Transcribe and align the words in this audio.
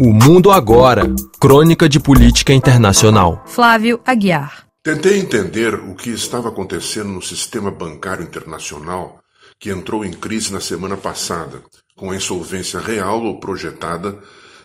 O 0.00 0.12
Mundo 0.12 0.52
Agora 0.52 1.12
Crônica 1.40 1.88
de 1.88 1.98
Política 1.98 2.52
Internacional. 2.52 3.42
Flávio 3.46 4.00
Aguiar. 4.06 4.68
Tentei 4.80 5.18
entender 5.18 5.74
o 5.74 5.96
que 5.96 6.10
estava 6.10 6.50
acontecendo 6.50 7.08
no 7.08 7.20
sistema 7.20 7.68
bancário 7.68 8.22
internacional 8.22 9.18
que 9.58 9.70
entrou 9.70 10.04
em 10.04 10.12
crise 10.12 10.52
na 10.52 10.60
semana 10.60 10.96
passada, 10.96 11.64
com 11.96 12.12
a 12.12 12.16
insolvência 12.16 12.78
real 12.78 13.24
ou 13.24 13.40
projetada 13.40 14.16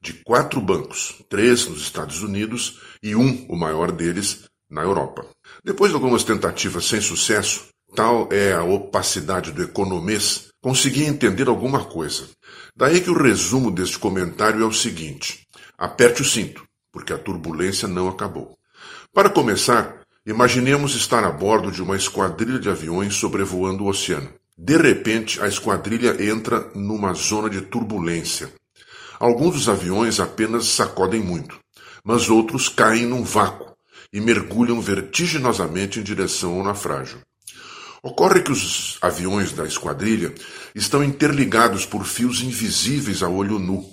de 0.00 0.14
quatro 0.14 0.62
bancos, 0.62 1.16
três 1.28 1.68
nos 1.68 1.82
Estados 1.82 2.22
Unidos 2.22 2.80
e 3.02 3.14
um, 3.14 3.44
o 3.50 3.54
maior 3.54 3.92
deles, 3.92 4.48
na 4.70 4.80
Europa. 4.80 5.26
Depois 5.62 5.90
de 5.90 5.96
algumas 5.96 6.24
tentativas 6.24 6.86
sem 6.86 7.02
sucesso, 7.02 7.66
tal 7.94 8.28
é 8.32 8.52
a 8.52 8.62
opacidade 8.62 9.52
do 9.52 9.62
economês, 9.62 10.48
consegui 10.60 11.04
entender 11.04 11.48
alguma 11.48 11.84
coisa. 11.84 12.28
Daí 12.76 13.00
que 13.00 13.10
o 13.10 13.20
resumo 13.20 13.70
deste 13.70 13.98
comentário 13.98 14.62
é 14.62 14.66
o 14.66 14.72
seguinte: 14.72 15.46
aperte 15.76 16.22
o 16.22 16.24
cinto, 16.24 16.64
porque 16.92 17.12
a 17.12 17.18
turbulência 17.18 17.88
não 17.88 18.08
acabou. 18.08 18.56
Para 19.12 19.30
começar, 19.30 20.02
imaginemos 20.26 20.94
estar 20.94 21.24
a 21.24 21.30
bordo 21.30 21.72
de 21.72 21.82
uma 21.82 21.96
esquadrilha 21.96 22.58
de 22.58 22.68
aviões 22.68 23.14
sobrevoando 23.14 23.84
o 23.84 23.88
oceano. 23.88 24.32
De 24.56 24.76
repente, 24.76 25.40
a 25.40 25.46
esquadrilha 25.46 26.22
entra 26.22 26.70
numa 26.74 27.14
zona 27.14 27.48
de 27.48 27.60
turbulência. 27.60 28.52
Alguns 29.20 29.54
dos 29.54 29.68
aviões 29.68 30.20
apenas 30.20 30.66
sacodem 30.66 31.20
muito, 31.20 31.58
mas 32.04 32.28
outros 32.28 32.68
caem 32.68 33.06
num 33.06 33.22
vácuo 33.22 33.72
e 34.12 34.20
mergulham 34.20 34.80
vertiginosamente 34.80 36.00
em 36.00 36.02
direção 36.02 36.54
ao 36.54 36.64
naufrágio. 36.64 37.20
Ocorre 38.08 38.40
que 38.40 38.50
os 38.50 38.96
aviões 39.02 39.52
da 39.52 39.66
esquadrilha 39.66 40.34
estão 40.74 41.04
interligados 41.04 41.84
por 41.84 42.06
fios 42.06 42.40
invisíveis 42.40 43.22
a 43.22 43.28
olho 43.28 43.58
nu, 43.58 43.86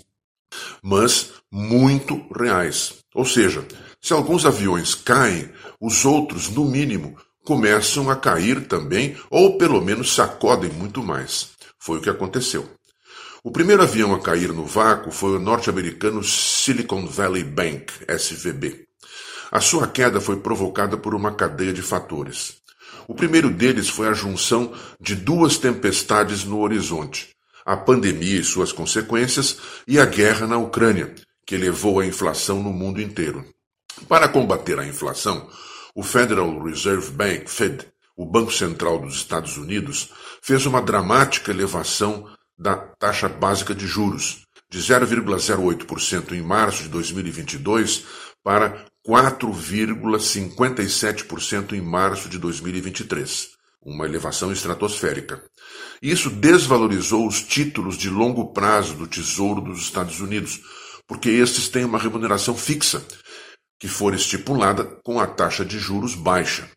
mas 0.81 1.33
muito 1.51 2.25
reais. 2.33 2.93
Ou 3.13 3.25
seja, 3.25 3.67
se 4.01 4.13
alguns 4.13 4.45
aviões 4.45 4.95
caem, 4.95 5.51
os 5.81 6.05
outros, 6.05 6.47
no 6.49 6.63
mínimo, 6.63 7.17
começam 7.43 8.09
a 8.09 8.15
cair 8.15 8.65
também, 8.69 9.17
ou 9.29 9.57
pelo 9.57 9.81
menos 9.81 10.15
sacodem 10.15 10.71
muito 10.71 11.03
mais. 11.03 11.49
Foi 11.77 11.97
o 11.97 12.01
que 12.01 12.09
aconteceu. 12.09 12.69
O 13.43 13.51
primeiro 13.51 13.83
avião 13.83 14.15
a 14.15 14.21
cair 14.21 14.53
no 14.53 14.65
vácuo 14.65 15.11
foi 15.11 15.35
o 15.35 15.41
norte-americano 15.41 16.23
Silicon 16.23 17.05
Valley 17.05 17.43
Bank, 17.43 17.91
SVB. 18.07 18.85
A 19.51 19.59
sua 19.59 19.87
queda 19.87 20.21
foi 20.21 20.37
provocada 20.37 20.95
por 20.95 21.13
uma 21.13 21.33
cadeia 21.33 21.73
de 21.73 21.81
fatores. 21.81 22.63
O 23.07 23.13
primeiro 23.13 23.49
deles 23.49 23.89
foi 23.89 24.07
a 24.07 24.13
junção 24.13 24.73
de 24.99 25.15
duas 25.15 25.57
tempestades 25.57 26.43
no 26.43 26.59
horizonte: 26.59 27.29
a 27.65 27.77
pandemia 27.77 28.39
e 28.39 28.43
suas 28.43 28.71
consequências 28.71 29.57
e 29.87 29.99
a 29.99 30.05
guerra 30.05 30.47
na 30.47 30.57
Ucrânia, 30.57 31.13
que 31.45 31.57
levou 31.57 31.99
à 31.99 32.05
inflação 32.05 32.61
no 32.61 32.71
mundo 32.71 33.01
inteiro. 33.01 33.45
Para 34.07 34.27
combater 34.27 34.79
a 34.79 34.87
inflação, 34.87 35.49
o 35.95 36.03
Federal 36.03 36.61
Reserve 36.63 37.11
Bank, 37.11 37.49
Fed, 37.49 37.85
o 38.17 38.25
Banco 38.25 38.51
Central 38.51 38.99
dos 38.99 39.15
Estados 39.15 39.57
Unidos, 39.57 40.11
fez 40.41 40.65
uma 40.65 40.81
dramática 40.81 41.51
elevação 41.51 42.27
da 42.57 42.75
taxa 42.75 43.29
básica 43.29 43.75
de 43.75 43.85
juros, 43.85 44.45
de 44.69 44.79
0,08% 44.79 46.31
em 46.33 46.41
março 46.41 46.83
de 46.83 46.89
2022 46.89 48.03
para 48.43 48.85
4,57% 49.07 51.73
em 51.73 51.81
março 51.81 52.27
de 52.27 52.39
2023, 52.39 53.49
uma 53.81 54.05
elevação 54.05 54.51
estratosférica. 54.51 55.43
Isso 56.01 56.31
desvalorizou 56.31 57.27
os 57.27 57.41
títulos 57.41 57.97
de 57.97 58.09
longo 58.09 58.51
prazo 58.51 58.95
do 58.95 59.05
Tesouro 59.05 59.61
dos 59.61 59.81
Estados 59.81 60.19
Unidos, 60.19 60.59
porque 61.07 61.29
estes 61.29 61.69
têm 61.69 61.85
uma 61.85 61.99
remuneração 61.99 62.55
fixa, 62.55 63.05
que 63.79 63.87
for 63.87 64.15
estipulada 64.15 64.83
com 65.03 65.19
a 65.19 65.27
taxa 65.27 65.63
de 65.63 65.77
juros 65.77 66.15
baixa. 66.15 66.67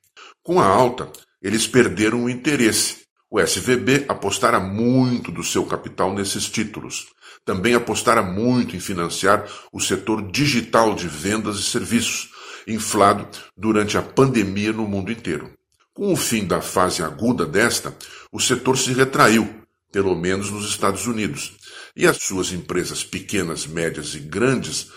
Com 0.42 0.60
a 0.60 0.66
alta, 0.66 1.10
eles 1.42 1.66
perderam 1.66 2.24
o 2.24 2.30
interesse. 2.30 3.07
O 3.30 3.40
SVB 3.40 4.06
apostara 4.08 4.58
muito 4.58 5.30
do 5.30 5.44
seu 5.44 5.64
capital 5.66 6.14
nesses 6.14 6.48
títulos 6.48 7.08
também 7.48 7.74
apostara 7.74 8.22
muito 8.22 8.76
em 8.76 8.80
financiar 8.80 9.48
o 9.72 9.80
setor 9.80 10.30
digital 10.30 10.94
de 10.94 11.08
vendas 11.08 11.58
e 11.58 11.62
serviços, 11.62 12.28
inflado 12.66 13.26
durante 13.56 13.96
a 13.96 14.02
pandemia 14.02 14.70
no 14.70 14.86
mundo 14.86 15.10
inteiro. 15.10 15.50
Com 15.94 16.12
o 16.12 16.16
fim 16.16 16.46
da 16.46 16.60
fase 16.60 17.02
aguda 17.02 17.46
desta, 17.46 17.96
o 18.30 18.38
setor 18.38 18.76
se 18.76 18.92
retraiu, 18.92 19.48
pelo 19.90 20.14
menos 20.14 20.50
nos 20.50 20.68
Estados 20.68 21.06
Unidos, 21.06 21.56
e 21.96 22.06
as 22.06 22.18
suas 22.18 22.52
empresas 22.52 23.02
pequenas, 23.02 23.66
médias 23.66 24.14
e 24.14 24.18
grandes 24.18 24.90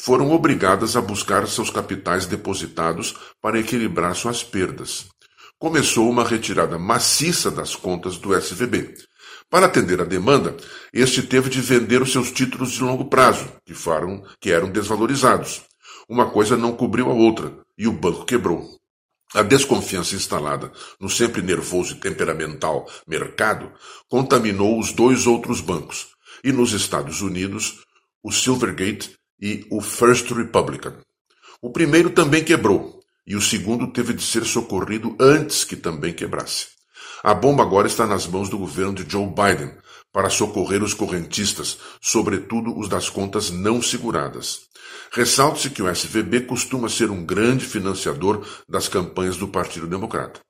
foram 0.00 0.32
obrigadas 0.32 0.96
a 0.96 1.00
buscar 1.00 1.46
seus 1.46 1.70
capitais 1.70 2.26
depositados 2.26 3.14
para 3.40 3.60
equilibrar 3.60 4.16
suas 4.16 4.42
perdas. 4.42 5.06
Começou 5.64 6.10
uma 6.10 6.24
retirada 6.28 6.78
maciça 6.78 7.50
das 7.50 7.74
contas 7.74 8.18
do 8.18 8.38
SVB, 8.38 8.96
para 9.48 9.64
atender 9.64 9.98
à 9.98 10.04
demanda, 10.04 10.54
este 10.92 11.22
teve 11.22 11.48
de 11.48 11.62
vender 11.62 12.02
os 12.02 12.12
seus 12.12 12.30
títulos 12.30 12.72
de 12.72 12.82
longo 12.82 13.06
prazo, 13.06 13.50
que, 13.64 13.72
foram, 13.72 14.22
que 14.38 14.52
eram 14.52 14.70
desvalorizados. 14.70 15.62
Uma 16.06 16.28
coisa 16.28 16.54
não 16.54 16.76
cobriu 16.76 17.10
a 17.10 17.14
outra, 17.14 17.50
e 17.78 17.88
o 17.88 17.92
banco 17.92 18.26
quebrou. 18.26 18.78
A 19.32 19.42
desconfiança 19.42 20.14
instalada 20.14 20.70
no 21.00 21.08
sempre 21.08 21.40
nervoso 21.40 21.94
e 21.94 21.98
temperamental 21.98 22.86
mercado 23.08 23.72
contaminou 24.06 24.78
os 24.78 24.92
dois 24.92 25.26
outros 25.26 25.62
bancos, 25.62 26.08
e 26.44 26.52
nos 26.52 26.74
Estados 26.74 27.22
Unidos, 27.22 27.82
o 28.22 28.30
Silvergate 28.30 29.16
e 29.40 29.66
o 29.70 29.80
First 29.80 30.30
Republican. 30.30 30.98
O 31.62 31.70
primeiro 31.70 32.10
também 32.10 32.44
quebrou, 32.44 33.02
e 33.26 33.36
o 33.36 33.40
segundo 33.40 33.86
teve 33.86 34.12
de 34.12 34.22
ser 34.22 34.44
socorrido 34.44 35.16
antes 35.18 35.64
que 35.64 35.76
também 35.76 36.12
quebrasse. 36.12 36.66
A 37.22 37.32
bomba 37.32 37.62
agora 37.62 37.86
está 37.86 38.06
nas 38.06 38.26
mãos 38.26 38.48
do 38.48 38.58
governo 38.58 38.94
de 38.94 39.10
Joe 39.10 39.26
Biden 39.26 39.72
para 40.12 40.30
socorrer 40.30 40.82
os 40.82 40.94
correntistas, 40.94 41.78
sobretudo 42.00 42.78
os 42.78 42.88
das 42.88 43.08
contas 43.08 43.50
não 43.50 43.80
seguradas. 43.82 44.60
Ressalte-se 45.10 45.70
que 45.70 45.82
o 45.82 45.88
SVB 45.88 46.42
costuma 46.42 46.88
ser 46.88 47.10
um 47.10 47.24
grande 47.24 47.64
financiador 47.64 48.46
das 48.68 48.88
campanhas 48.88 49.36
do 49.36 49.48
Partido 49.48 49.86
Democrata. 49.86 50.40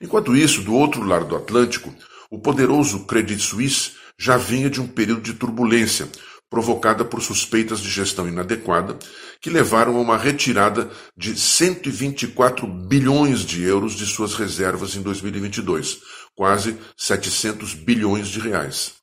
Enquanto 0.00 0.36
isso, 0.36 0.62
do 0.62 0.74
outro 0.74 1.02
lado 1.02 1.26
do 1.26 1.36
Atlântico, 1.36 1.92
o 2.30 2.38
poderoso 2.38 3.04
Credit 3.06 3.42
Suisse 3.42 3.92
já 4.18 4.36
vinha 4.36 4.70
de 4.70 4.80
um 4.80 4.86
período 4.86 5.22
de 5.22 5.34
turbulência, 5.34 6.08
provocada 6.56 7.04
por 7.04 7.20
suspeitas 7.20 7.80
de 7.80 7.90
gestão 7.90 8.26
inadequada, 8.26 8.96
que 9.42 9.50
levaram 9.50 9.98
a 9.98 10.00
uma 10.00 10.16
retirada 10.16 10.90
de 11.14 11.38
124 11.38 12.66
bilhões 12.66 13.40
de 13.40 13.62
euros 13.62 13.92
de 13.92 14.06
suas 14.06 14.32
reservas 14.32 14.96
em 14.96 15.02
2022, 15.02 15.98
quase 16.34 16.78
700 16.96 17.74
bilhões 17.74 18.28
de 18.28 18.40
reais. 18.40 18.94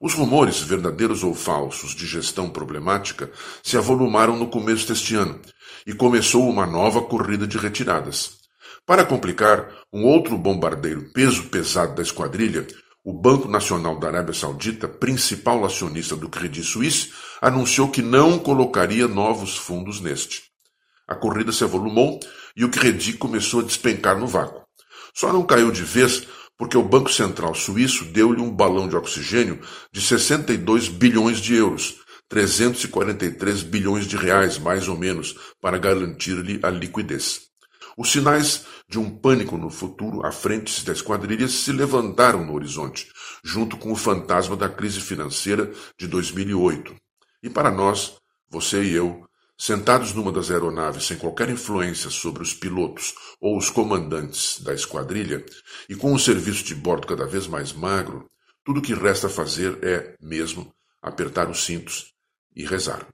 Os 0.00 0.14
rumores, 0.14 0.60
verdadeiros 0.60 1.24
ou 1.24 1.34
falsos, 1.34 1.96
de 1.96 2.06
gestão 2.06 2.48
problemática 2.48 3.28
se 3.60 3.76
avolumaram 3.76 4.36
no 4.36 4.46
começo 4.46 4.86
deste 4.86 5.16
ano 5.16 5.40
e 5.84 5.92
começou 5.92 6.48
uma 6.48 6.64
nova 6.64 7.02
corrida 7.02 7.44
de 7.44 7.58
retiradas. 7.58 8.38
Para 8.86 9.04
complicar, 9.04 9.68
um 9.92 10.04
outro 10.04 10.38
bombardeiro 10.38 11.10
peso 11.12 11.48
pesado 11.48 11.96
da 11.96 12.02
esquadrilha 12.02 12.68
o 13.04 13.12
Banco 13.12 13.48
Nacional 13.48 13.98
da 13.98 14.08
Arábia 14.08 14.34
Saudita, 14.34 14.86
principal 14.86 15.64
acionista 15.64 16.14
do 16.14 16.28
Credit 16.28 16.62
Suisse, 16.62 17.12
anunciou 17.40 17.88
que 17.88 18.02
não 18.02 18.38
colocaria 18.38 19.08
novos 19.08 19.56
fundos 19.56 20.00
neste. 20.00 20.42
A 21.08 21.14
corrida 21.14 21.50
se 21.50 21.64
avolumou 21.64 22.20
e 22.54 22.64
o 22.64 22.70
Credit 22.70 23.14
começou 23.16 23.60
a 23.60 23.64
despencar 23.64 24.18
no 24.18 24.26
vácuo. 24.26 24.62
Só 25.14 25.32
não 25.32 25.44
caiu 25.44 25.70
de 25.70 25.82
vez 25.82 26.26
porque 26.58 26.76
o 26.76 26.82
Banco 26.82 27.10
Central 27.10 27.54
Suíço 27.54 28.04
deu-lhe 28.04 28.40
um 28.40 28.50
balão 28.50 28.86
de 28.86 28.94
oxigênio 28.94 29.58
de 29.90 30.00
62 30.00 30.88
bilhões 30.88 31.38
de 31.38 31.54
euros, 31.54 31.96
343 32.28 33.62
bilhões 33.62 34.06
de 34.06 34.16
reais, 34.16 34.58
mais 34.58 34.86
ou 34.86 34.96
menos, 34.96 35.34
para 35.60 35.78
garantir-lhe 35.78 36.60
a 36.62 36.68
liquidez. 36.68 37.49
Os 38.00 38.12
sinais 38.12 38.64
de 38.88 38.98
um 38.98 39.10
pânico 39.10 39.58
no 39.58 39.68
futuro 39.68 40.24
à 40.24 40.32
frente 40.32 40.86
da 40.86 40.92
esquadrilha 40.94 41.46
se 41.46 41.70
levantaram 41.70 42.42
no 42.46 42.54
horizonte, 42.54 43.12
junto 43.44 43.76
com 43.76 43.92
o 43.92 43.94
fantasma 43.94 44.56
da 44.56 44.70
crise 44.70 45.02
financeira 45.02 45.70
de 45.98 46.08
2008. 46.08 46.96
E 47.42 47.50
para 47.50 47.70
nós, 47.70 48.16
você 48.48 48.82
e 48.82 48.94
eu, 48.94 49.28
sentados 49.58 50.14
numa 50.14 50.32
das 50.32 50.50
aeronaves 50.50 51.04
sem 51.04 51.18
qualquer 51.18 51.50
influência 51.50 52.08
sobre 52.08 52.42
os 52.42 52.54
pilotos 52.54 53.14
ou 53.38 53.58
os 53.58 53.68
comandantes 53.68 54.62
da 54.62 54.72
esquadrilha, 54.72 55.44
e 55.86 55.94
com 55.94 56.14
o 56.14 56.18
serviço 56.18 56.64
de 56.64 56.74
bordo 56.74 57.06
cada 57.06 57.26
vez 57.26 57.46
mais 57.46 57.70
magro, 57.70 58.26
tudo 58.64 58.80
o 58.80 58.82
que 58.82 58.94
resta 58.94 59.28
fazer 59.28 59.78
é, 59.84 60.16
mesmo, 60.22 60.72
apertar 61.02 61.50
os 61.50 61.66
cintos 61.66 62.14
e 62.56 62.64
rezar. 62.64 63.06